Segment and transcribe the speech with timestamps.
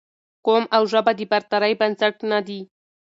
[0.45, 2.59] قوم او ژبه د برترۍ بنسټ نه دي